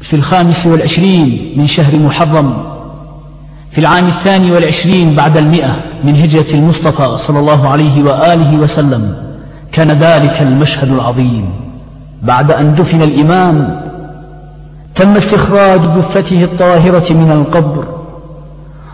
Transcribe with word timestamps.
في 0.00 0.16
الخامس 0.16 0.66
والعشرين 0.66 1.54
من 1.56 1.66
شهر 1.66 1.98
محرم 1.98 2.54
في 3.70 3.78
العام 3.78 4.06
الثاني 4.06 4.52
والعشرين 4.52 5.14
بعد 5.14 5.36
المئة 5.36 5.76
من 6.04 6.16
هجرة 6.16 6.54
المصطفى 6.54 7.16
صلى 7.18 7.38
الله 7.38 7.68
عليه 7.68 8.04
وآله 8.04 8.56
وسلم 8.56 9.16
كان 9.72 9.90
ذلك 9.90 10.42
المشهد 10.42 10.92
العظيم. 10.92 11.50
بعد 12.22 12.50
أن 12.50 12.74
دفن 12.74 13.02
الإمام 13.02 13.80
تم 14.94 15.16
استخراج 15.16 15.80
جثته 15.96 16.44
الطاهرة 16.44 17.12
من 17.12 17.32
القبر 17.32 17.84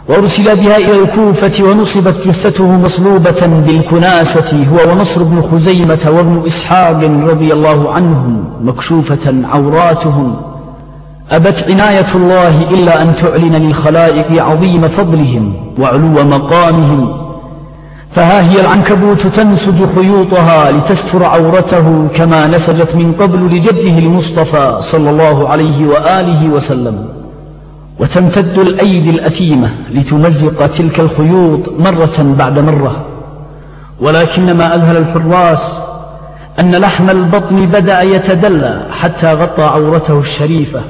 وأرسل 0.09 0.57
بها 0.57 0.77
إلى 0.77 1.03
الكوفة 1.03 1.65
ونصبت 1.65 2.29
جثته 2.29 2.73
مصلوبة 2.73 3.47
بالكناسة 3.47 4.67
هو 4.67 4.93
ونصر 4.93 5.23
بن 5.23 5.43
خزيمة 5.43 6.13
وابن 6.17 6.43
إسحاق 6.47 7.05
رضي 7.05 7.53
الله 7.53 7.93
عنهم 7.93 8.45
مكشوفة 8.61 9.35
عوراتهم. 9.45 10.54
أبت 11.31 11.65
عناية 11.71 12.15
الله 12.15 12.71
إلا 12.71 13.03
أن 13.03 13.15
تعلن 13.15 13.55
للخلائق 13.55 14.45
عظيم 14.45 14.89
فضلهم 14.89 15.55
وعلو 15.79 16.25
مقامهم 16.25 17.25
فها 18.11 18.51
هي 18.51 18.61
العنكبوت 18.61 19.27
تنسج 19.27 19.85
خيوطها 19.85 20.71
لتستر 20.71 21.25
عورته 21.25 22.09
كما 22.15 22.47
نسجت 22.47 22.97
من 22.97 23.13
قبل 23.13 23.57
لجده 23.57 23.99
المصطفى 23.99 24.77
صلى 24.81 25.11
الله 25.11 25.49
عليه 25.49 25.87
وآله 25.87 26.49
وسلم. 26.49 27.09
وتمتد 28.01 28.59
الأيدي 28.59 29.11
الأثيمة 29.11 29.71
لتمزق 29.91 30.67
تلك 30.67 31.01
الخيوط 31.01 31.61
مرة 31.79 32.35
بعد 32.39 32.59
مرة. 32.59 33.05
ولكن 34.01 34.57
ما 34.57 34.75
أذهل 34.75 34.97
الحراس 34.97 35.83
أن 36.61 36.75
لحم 36.75 37.11
البطن 37.11 37.67
بدأ 37.67 38.03
يتدلى 38.03 38.87
حتى 38.91 39.33
غطى 39.33 39.63
عورته 39.63 40.19
الشريفة. 40.19 40.81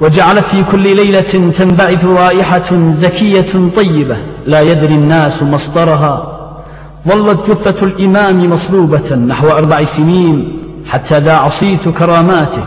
وجعل 0.00 0.42
في 0.42 0.64
كل 0.64 0.96
ليلة 0.96 1.50
تنبعث 1.50 2.04
رائحة 2.04 2.92
زكية 2.92 3.70
طيبة 3.76 4.16
لا 4.46 4.60
يدري 4.60 4.94
الناس 4.94 5.42
مصدرها. 5.42 6.34
ظلت 7.08 7.50
جثة 7.50 7.86
الإمام 7.86 8.50
مصلوبة 8.50 9.14
نحو 9.14 9.48
أربع 9.48 9.84
سنين 9.84 10.58
حتى 10.86 11.18
ذاع 11.18 11.48
صيت 11.48 11.88
كراماته 11.88 12.64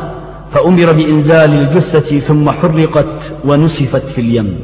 فأمر 0.53 0.91
بإنزال 0.91 1.53
الجثة 1.53 2.19
ثم 2.19 2.51
حرقت 2.51 3.31
ونسفت 3.45 4.05
في 4.05 4.21
اليم. 4.21 4.59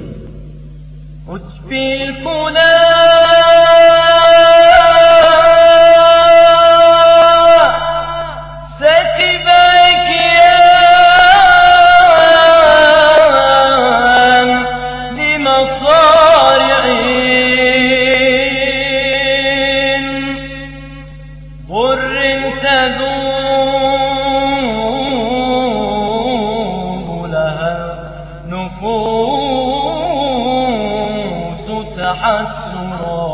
تحسرا 32.08 33.27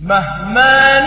مهما 0.00 0.99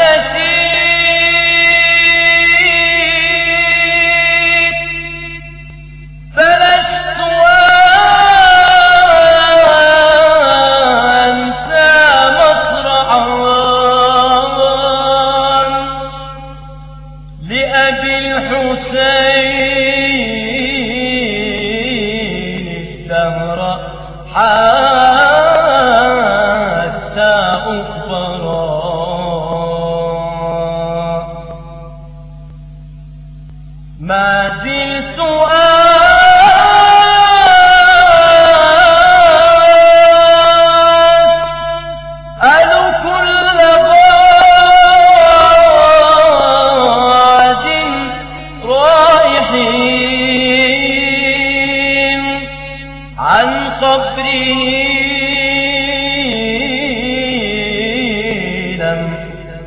Ha 24.36 24.73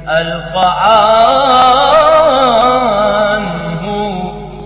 ألقى 0.08 0.70
عنه 3.26 3.84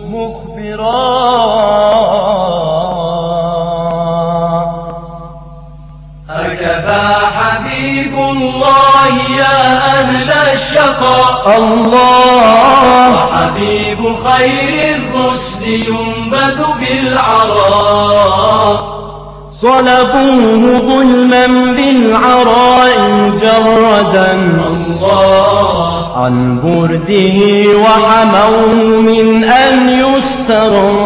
مخبرا. 0.07 1.21
هكذا 6.31 7.05
حبيب 7.37 8.15
الله 8.15 9.07
يا 9.31 9.59
أهل 9.77 10.31
الشقاء 10.31 11.59
الله. 11.59 13.17
حبيب 13.33 14.01
خير 14.17 14.97
الرسل 14.97 15.63
ينبت 15.65 16.61
بالعراء 16.81 18.21
صلبوه 19.63 20.79
ظلما 20.79 21.47
بالعراء 21.77 22.99
مجردا 23.11 24.33
الله. 24.71 26.17
عن 26.17 26.61
برده 26.65 27.39
وحموه 27.79 29.01
من 29.01 29.45
أن 29.45 29.89
يسترى 29.89 31.01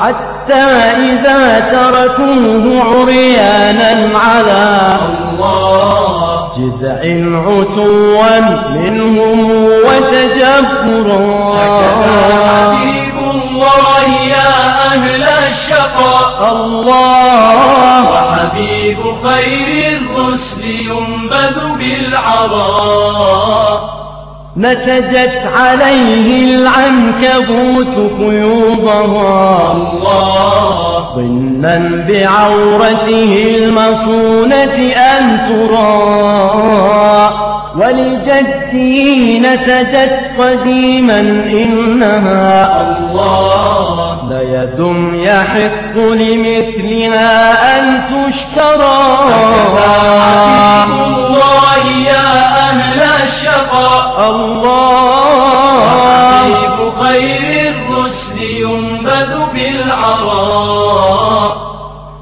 حتى 0.00 0.66
إذا 1.10 1.60
تركوه 1.60 2.64
عريانا 2.84 4.18
على 4.18 4.98
الله. 5.08 6.48
جذع 6.56 7.00
عتوا 7.46 8.40
منهم 8.74 9.38
وتجبرا. 9.86 11.26
حبيب 12.62 13.16
الله 13.34 14.08
يا 14.28 14.75
أهل 14.96 15.22
الشقاء 15.22 16.52
الله 16.52 18.10
وحبيب 18.12 18.98
خير 19.24 19.68
الرسل 19.96 20.64
ينبذ 20.64 21.56
بالعراء. 21.78 23.36
نسجت 24.56 25.48
عليه 25.56 26.54
العنكبوت 26.54 27.94
خيوضها 28.18 29.72
الله 29.72 30.98
ضمنا 31.16 31.76
بعورته 32.08 33.32
المصونة 33.58 34.78
أن 34.96 35.22
ترى. 35.48 35.96
ولجدي 37.78 39.38
نسجت 39.38 40.30
قديما 40.38 41.20
إنها 41.20 42.80
الله 42.80 44.18
ليد 44.30 44.80
يحق 45.14 45.96
لمثلها 45.96 47.32
أن 47.78 47.84
تشترى. 48.08 48.98
الله 51.16 51.84
يا 52.06 52.30
أهل 52.68 53.00
الشقاء. 53.22 54.16
الله 54.30 55.80
حبيب 55.88 56.78
خير 57.02 57.74
الرسل 57.74 58.38
ينبذ 58.42 59.32
بالعراء. 59.54 60.86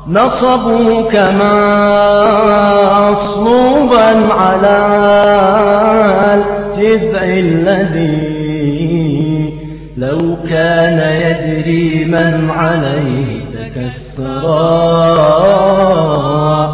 نصبوا 0.08 1.10
كما 1.10 1.54
مصلوبا 3.10 4.28
على 4.34 5.13
لو 9.96 10.36
كان 10.50 10.98
يدري 10.98 12.04
من 12.04 12.50
عليه 12.50 13.44
تكسرا 13.54 14.38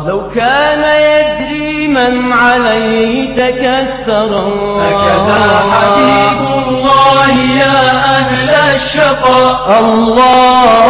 لو 0.09 0.21
كان 0.35 0.83
يدري 1.03 1.89
من 1.89 2.33
عليه 2.33 3.35
تكسرا 3.37 4.49
هكذا 4.81 5.61
حبيب 5.71 6.41
الشقاء 8.91 9.81
الله. 9.81 10.81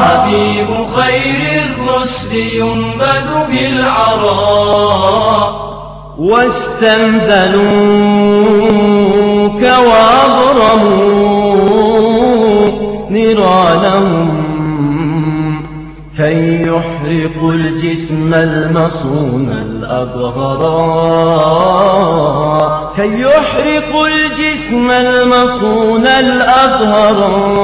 حبيب 0.00 0.70
خير 0.96 1.62
الرسل 1.64 2.32
ينبذ 2.34 3.28
بالعراء 3.50 4.84
واستنزلوك 6.18 7.24
وأبرموا 9.62 11.33
نيرانهم 13.14 14.44
كي 16.16 16.62
يحرق 16.62 17.48
الجسم 17.48 18.34
المصون 18.34 19.48
الأظهر 19.48 20.60
كي 22.96 23.20
يحرق 23.20 24.02
الجسم 24.04 24.90
المصون 24.90 26.06
الأظهر 26.06 27.18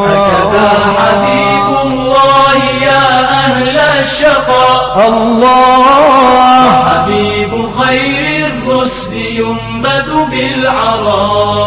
هكذا 0.08 0.70
حبيب 0.98 1.68
الله 1.86 2.64
يا 2.82 3.04
أهل 3.30 3.78
الشقاء. 3.78 5.08
الله. 5.08 6.70
حبيب 6.70 7.52
خير 7.78 8.46
الرسل 8.46 9.14
ينبذ 9.14 10.10
بالعراء. 10.30 11.59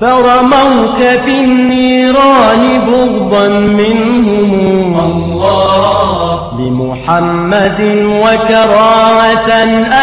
فرموك 0.00 0.96
في 1.24 1.44
النيران 1.44 2.62
بغضا 2.86 3.48
منهم 3.48 5.00
الله 5.00 6.38
لمحمد 6.58 7.80
وكراهة 8.22 9.50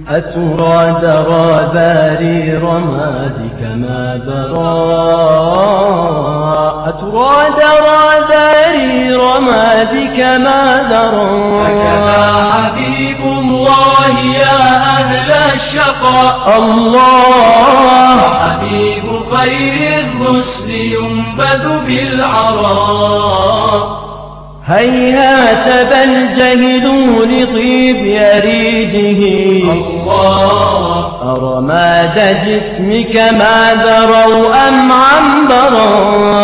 أترى 0.08 1.00
درى 1.02 1.70
باري 1.74 2.56
رمادك 2.56 3.60
ما 3.76 4.02
درى 4.26 5.14
درى 7.00 8.26
داري 8.28 9.12
رمادك 9.14 10.20
ما 10.20 10.82
درى 10.90 11.26
هكذا 11.64 12.22
حبيب 12.52 13.20
الله 13.20 14.18
يا 14.18 14.76
أهل 14.76 15.32
الشقاء. 15.54 16.58
الله. 16.58 18.20
حبيب 18.20 19.04
خير 19.36 20.04
الرسل 20.04 20.70
ينبذ 20.70 21.64
بالعراء. 21.86 23.34
هيهات 24.66 25.68
بل 25.92 26.32
جهلوا 26.32 27.26
لطيب 27.26 28.06
يريجه. 28.06 29.20
الله. 29.72 30.53
أرماد 31.36 32.16
جسمك 32.46 33.16
ما 33.16 33.74
ذروا 33.84 34.68
أم 34.68 34.92
عنبرا 34.92 36.34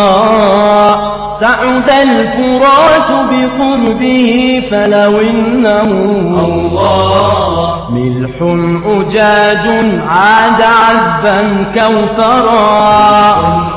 سعد 1.41 1.89
الفرات 1.89 3.11
بقربه 3.11 4.63
فلو 4.71 5.21
إنه 5.21 5.81
الله 6.45 7.89
ملح 7.89 8.35
أجاج 8.85 9.67
عاد 10.07 10.61
عذبا 10.61 11.65
كوثرا. 11.73 12.61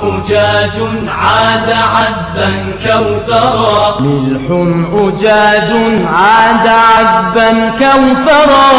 أجاج 0.03 0.77
عاد 1.09 1.71
عذبا 1.71 2.51
كوثرا 2.85 4.01
ملح 4.01 4.47
أجاج 4.93 5.71
عاد 6.07 6.69
عذبا 6.69 7.51
كوثرا. 7.79 8.71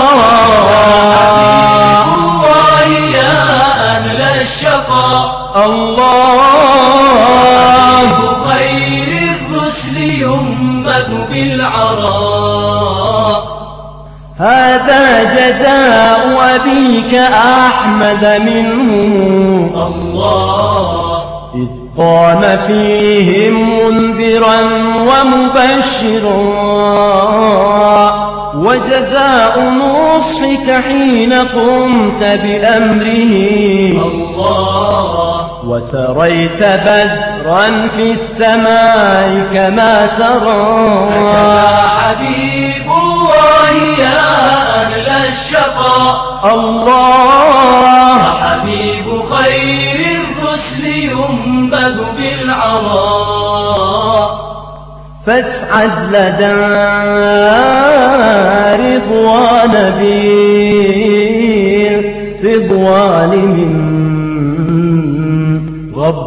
الله 2.15 2.87
يا 3.17 3.37
أهل 3.91 4.21
الشقاء 4.41 5.55
الله 5.65 6.74
هذا 14.39 15.23
جزاء 15.23 16.55
أبيك 16.55 17.15
أحمد 17.33 18.41
منهم 18.45 19.71
الله. 19.87 21.23
إذ 21.55 21.67
قام 21.97 22.57
فيهم 22.67 23.79
منذرا 23.79 24.61
ومبشرا. 24.99 26.35
وجزاء 28.55 29.59
نصحك 29.61 30.83
حين 30.87 31.33
قمت 31.33 32.23
بأمره. 32.23 33.33
الله. 34.05 35.34
وسريت 35.65 36.63
بدرا 36.63 37.87
في 37.95 38.11
السماء 38.11 39.47
كما 39.53 40.07
سرى 40.17 41.09
هكذا 41.11 41.87
حبيب 41.87 42.87
الله 42.91 43.73
يا 43.99 44.23
أهل 44.81 45.07
الشقاء. 45.27 46.15
الله. 46.53 48.17
حبيب 48.17 49.05
خير 49.33 49.99
الرسل 50.21 50.85
ينبذ 50.85 51.97
بالعراء. 52.17 53.25
فاسعد 55.25 55.93
لدى 56.11 56.53
رضوان 58.83 59.73
بير 59.99 60.95
رضوان 62.43 63.29
من 63.29 63.64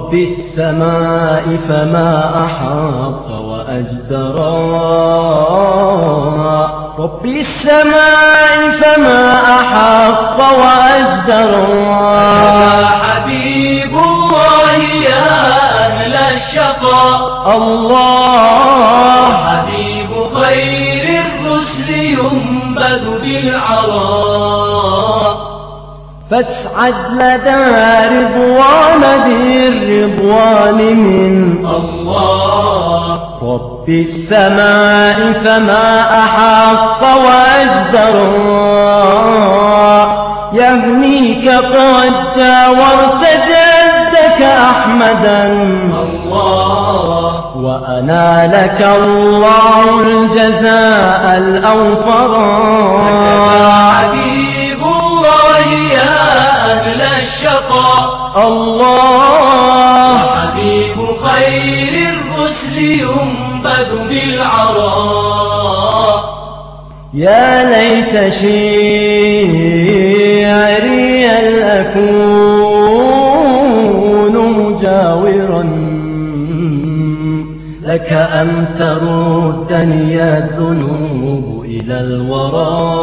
رب 0.09 0.15
السماء 0.15 1.45
فما 1.69 2.45
أحاط 2.45 3.31
وأجدرا 3.31 4.57
رب 6.99 7.27
السماء 7.27 8.71
فما 8.81 9.41
أحاط 9.61 10.39
وأجدرا 10.61 11.75
حبيب 12.87 13.93
الله 13.93 14.79
يا 15.11 15.29
أهل 15.87 16.15
الشقاء. 16.15 17.57
الله 17.57 18.68
فاسعد 26.31 26.95
لدى 27.11 27.65
رضوان 28.17 29.03
ذي 29.25 29.69
الرضوان 29.69 30.97
من 30.97 31.67
الله. 31.67 33.21
رب 33.43 33.89
السماء 33.89 35.33
فما 35.33 36.19
أحق 36.19 37.03
وأجدر 37.03 38.17
يهنيك 40.53 41.49
قد 41.49 42.13
جاورت 42.37 43.23
جدك 43.23 44.43
أحمدا. 44.43 45.47
الله. 46.03 47.57
وأنا 47.57 48.47
لك 48.47 48.89
الله 49.03 50.01
الجزاء 50.01 51.37
الأوفر. 51.39 52.31
الشقاء. 57.39 58.49
الله. 58.49 60.19
حبيب 60.19 60.97
خير 61.23 61.93
الرسل 62.09 62.79
ينبذ 62.79 64.09
بالعراء. 64.09 65.19
يا 67.15 67.65
ليت 67.65 68.33
شعري 68.33 68.59
الأكون 71.31 72.19
مجاورا. 74.59 75.63
لك 77.83 78.13
أن 78.13 78.69
تردني 78.79 80.23
الذنوب 80.23 81.65
إلى 81.65 82.01
الوراء 82.01 82.99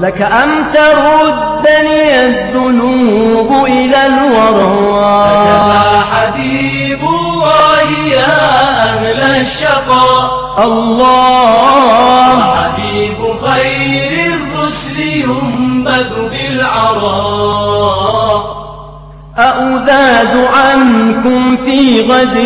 لك 0.00 0.22
أن 0.22 0.50
تردني 0.74 2.24
الذنوب 2.24 3.64
إلى 3.66 3.96
هكذا 3.96 4.06
الوراء. 4.06 6.04
حبيب 6.12 7.00
الله. 7.00 7.86
يا 8.12 8.38
أهل 8.82 9.20
الشقاء 9.40 10.64
الله 10.64 12.40
حبيب 12.54 13.20
خير 13.44 14.12
الرسل 14.34 14.96
ينبذ 15.00 16.10
بالعراء 16.30 17.76
أؤذ 19.38 19.76
أزداد 19.86 20.34
عنكم 20.54 21.56
في 21.56 22.00
غد 22.00 22.36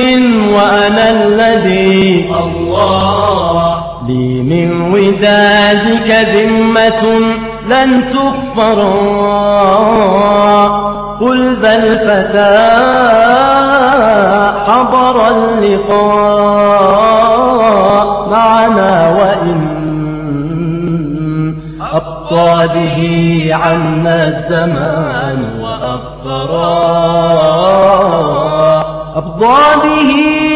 وأنا 0.54 1.11
الذي 1.11 2.30
الله. 2.45 3.83
لي 4.09 4.42
من 4.42 4.92
ودادك 4.92 6.09
ذمة 6.35 7.02
لن 7.69 8.05
تغفر 8.12 8.81
قل 11.21 11.57
ذا 11.62 11.75
الفتى 11.76 12.71
حضر 14.67 15.29
اللقاء 16.61 18.29
معنا 18.31 19.11
وإن 19.11 19.81
أبطى 21.93 22.69
به 22.75 22.99
عنا 23.55 24.29
الزمان 24.29 25.61
وأخرا 25.61 26.81
أبطى 29.17 29.62
به 29.85 30.12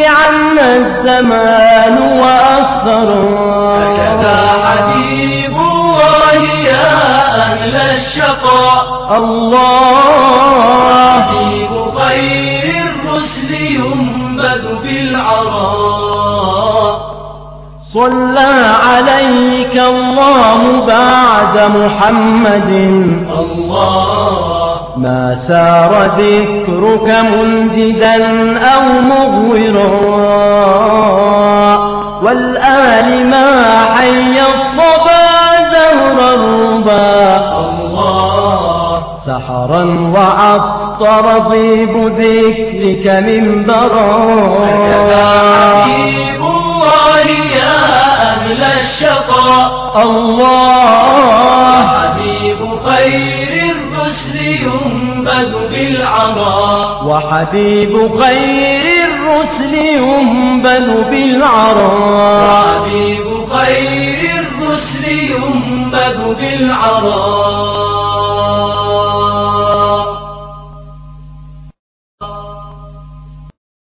عنا 0.07 0.75
الزمان 0.75 1.97
وأخرا 2.19 3.25
هكذا 3.79 4.37
حبيب 4.65 5.55
يا 6.43 6.97
أهل 7.35 7.75
الشقاء 7.75 9.17
الله. 9.17 9.91
حبيب 11.21 11.69
خير 11.97 12.85
الرسل 12.85 13.53
ينبذ 13.53 14.63
بالعراء. 14.83 16.15
صلى 17.93 18.53
عليك 18.87 19.77
الله 19.77 20.85
بعد 20.87 21.71
محمد. 21.77 22.71
الله. 23.39 24.75
ما 24.97 25.35
سار 25.47 25.91
ذكرك 26.17 27.07
منجدا 27.23 28.17
أو 28.59 28.81
مغورا. 29.01 30.15
والآل 32.23 33.14
سحرا 39.45 39.83
وعطر 40.15 41.39
طيب 41.49 41.97
ذكرك 41.97 43.23
منبرا 43.23 44.09
هكذا 44.65 45.27
حبيب 45.81 46.41
الله 46.41 47.27
يا 47.57 47.77
أهل 48.31 48.63
الشقاء 48.63 50.01
الله. 50.03 51.35
حبيب 51.87 52.59
خير 52.85 53.51
الرسل 53.75 54.37
ينبذ 54.45 55.51
بالعراء 55.71 57.03
وحبيب 57.05 57.93
خير 58.21 58.85
الرسل 59.05 59.73
ينبذ 59.75 61.09
بالعراء 61.09 62.79
حبيب 62.79 63.27
خير 63.55 64.19
الرسل 64.41 65.05
ينبذ 65.09 66.33
بالعراء 66.39 67.74